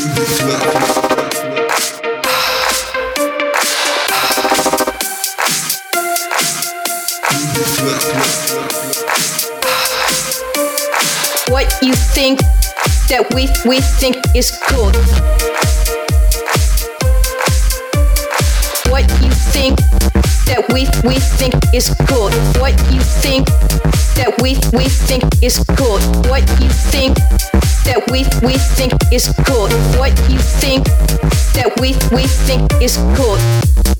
What 0.00 0.08
you 11.82 11.92
think 11.92 12.38
that 13.10 13.26
we 13.34 13.48
we 13.68 13.80
think 13.82 14.16
is 14.34 14.50
cool? 14.68 14.90
What 18.90 19.04
you 19.20 19.30
think 19.52 19.76
that 20.46 20.64
we 20.72 20.88
we 21.06 21.18
think 21.18 21.54
is 21.74 21.94
cool? 22.08 22.30
What 22.58 22.72
you 22.90 23.00
think? 23.00 23.69
We 24.42 24.54
we 24.72 24.88
think 24.88 25.24
is 25.42 25.62
cool. 25.76 25.98
What 26.30 26.42
you 26.60 26.68
think 26.68 27.16
that 27.84 28.02
we 28.10 28.24
we 28.46 28.56
think 28.76 28.92
is 29.12 29.32
cool. 29.46 29.68
What 29.98 30.12
you 30.30 30.38
think 30.38 30.84
that 31.54 31.72
we 31.80 31.92
we 32.14 32.26
think 32.26 32.72
is 32.80 32.96
cool. 33.16 33.99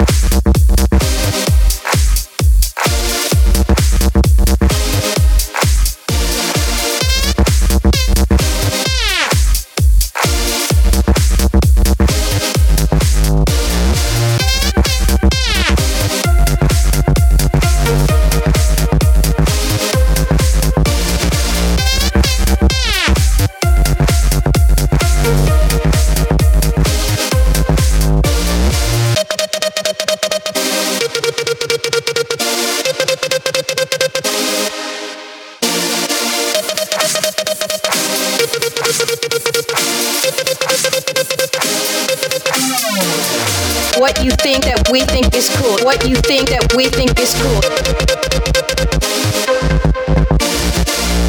What 44.01 44.25
you 44.25 44.31
think 44.31 44.65
that 44.65 44.89
we 44.89 45.05
think 45.05 45.29
is 45.37 45.53
cool. 45.61 45.77
What 45.85 46.09
you 46.09 46.17
think 46.17 46.49
that 46.49 46.73
we 46.73 46.89
think 46.89 47.21
is 47.21 47.37
cool. 47.37 47.61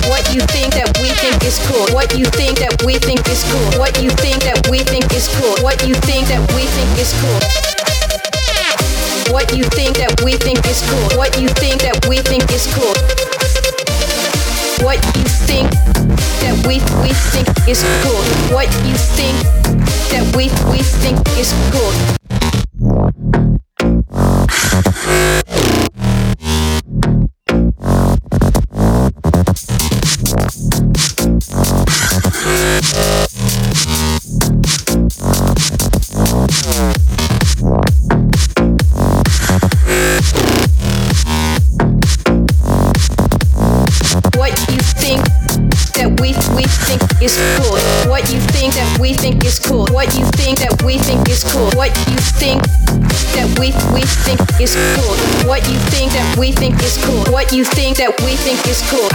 What 0.08 0.24
you 0.32 0.40
think 0.56 0.72
that 0.80 0.88
we 1.04 1.12
think 1.20 1.44
is 1.44 1.60
cool. 1.68 1.92
What 1.92 2.16
you 2.16 2.24
think 2.32 2.64
that 2.64 2.72
we 2.88 2.96
think 2.96 3.28
is 3.28 3.44
cool. 3.52 3.76
What 3.76 4.00
you 4.00 4.08
think 4.24 4.40
that 4.48 4.64
we 4.72 4.80
think 4.88 5.04
is 5.12 5.28
cool. 5.36 5.60
What 5.60 5.84
you 5.84 6.00
think 6.08 6.32
that 6.32 6.48
we 6.56 6.64
think 6.64 6.96
is 6.96 7.12
cool. 7.20 7.44
What 9.36 9.52
you 9.52 9.68
think 9.76 10.00
that 10.00 10.16
we 10.24 10.40
think 10.40 10.64
is 10.64 10.80
cool. 10.88 11.12
What 11.20 11.36
you 11.44 11.52
think 11.60 11.84
that 11.84 12.00
we 12.08 12.24
think 12.24 12.48
is 12.56 12.72
cool. 12.72 12.96
What 14.80 15.04
you 15.20 15.28
think 15.44 15.68
that 16.40 16.56
we 16.64 16.80
we 17.04 17.12
think 17.36 17.52
is 17.68 17.84
cool. 18.00 18.24
What 18.56 18.72
you 18.88 18.96
think 19.20 19.36
that 20.16 20.24
we 20.40 20.48
we 20.72 20.80
think 21.04 21.20
is 21.36 21.52
cool. 21.76 22.21
Is 49.52 49.60
cool. 49.60 49.86
What 49.92 50.16
you 50.18 50.24
think 50.40 50.60
that 50.60 50.82
we 50.84 50.98
think 50.98 51.28
is 51.28 51.44
cool. 51.44 51.70
What 51.76 51.92
you 52.08 52.16
think 52.40 52.62
that 53.36 53.48
we 53.60 53.76
we 53.92 54.02
think 54.24 54.40
is 54.62 54.76
cool. 54.96 55.16
What 55.48 55.68
you 55.68 55.78
think 55.92 56.12
that 56.14 56.38
we 56.38 56.52
think 56.52 56.82
is 56.82 56.98
cool. 57.04 57.26
What 57.34 57.52
you 57.52 57.66
think 57.66 57.98
that 57.98 58.16
we 58.22 58.36
think 58.40 58.60
is 58.68 58.80
cool. 58.88 59.12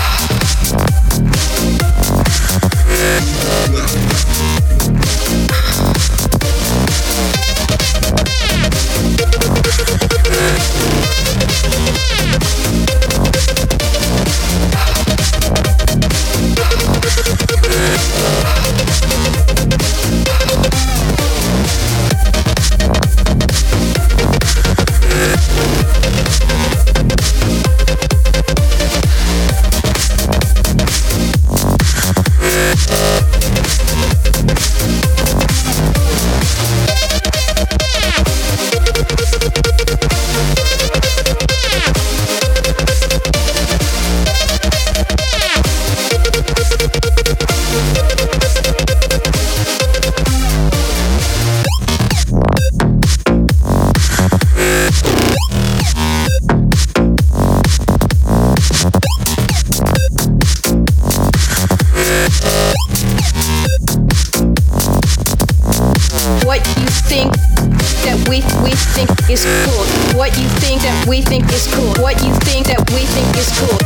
We 68.63 68.71
think 68.95 69.11
is 69.31 69.45
cool. 69.45 69.85
What 70.19 70.37
you 70.39 70.49
think 70.61 70.83
that 70.83 71.07
we 71.09 71.23
think 71.23 71.51
is 71.53 71.67
cool. 71.75 71.95
What 72.03 72.23
you 72.23 72.33
think 72.45 72.67
that 72.67 72.81
we 72.93 73.05
think 73.05 73.37
is 73.37 73.51
cool. 73.59 73.79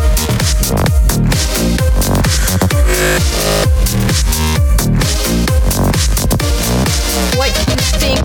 What 7.37 7.51
you 7.57 7.77
think 7.99 8.21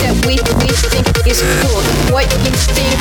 that 0.00 0.14
we 0.26 0.36
we 0.36 0.68
think 0.68 1.06
is 1.26 1.40
cool. 1.42 1.82
What 2.12 2.26
you 2.30 2.50
think 2.74 2.96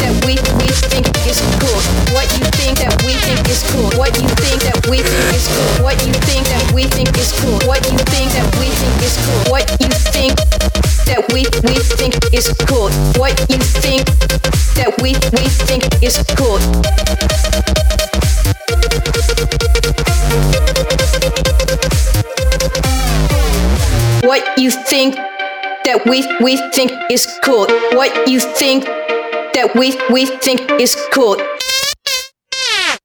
that 0.00 0.14
we 0.26 0.34
we 0.60 0.68
think 0.90 1.06
is 1.26 1.40
cool. 1.60 1.80
What 2.12 2.26
you 2.36 2.44
think 2.58 2.78
that 2.78 2.94
we 3.04 3.14
think 3.14 3.48
is 3.48 3.62
cool. 3.72 3.90
What 3.98 4.12
you 4.20 4.28
think 4.44 4.60
that 4.64 4.86
we 4.88 4.98
think 5.02 5.32
is 5.34 5.48
cool. 5.48 5.82
What 5.82 5.96
you 6.06 6.12
think 6.12 6.44
that 6.48 6.72
we 6.72 6.84
think 6.84 7.16
is 7.18 7.32
cool. 7.40 7.58
What 7.66 7.80
you 7.90 7.98
think 8.12 8.32
that 8.32 8.46
we 8.58 8.68
think 8.68 9.02
is 9.02 9.16
cool. 9.24 9.50
What 9.50 9.64
you 9.80 9.88
think 10.12 10.85
that 11.06 11.24
we 11.32 11.46
we 11.62 11.78
think 11.96 12.14
is 12.34 12.48
cool. 12.66 12.90
What 13.20 13.34
you 13.48 13.58
think 13.58 14.06
that 14.74 14.92
we 15.00 15.14
we 15.38 15.48
think 15.66 15.84
is 16.02 16.18
cool. 16.36 16.58
What 24.26 24.58
you 24.58 24.70
think 24.70 25.14
that 25.84 26.04
we 26.06 26.26
we 26.42 26.56
think 26.72 26.90
is 27.10 27.26
cool. 27.44 27.66
What 27.92 28.28
you 28.28 28.40
think 28.40 28.84
that 29.54 29.70
we 29.74 29.96
we 30.10 30.26
think 30.26 30.60
is 30.80 30.96
cool. 31.12 31.36